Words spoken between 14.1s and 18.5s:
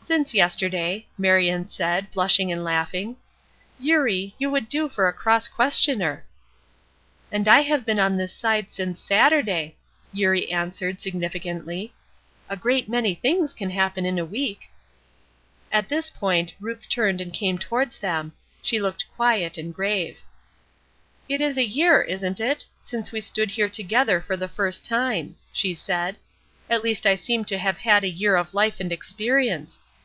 a week." At this point, Ruth turned and came towards them.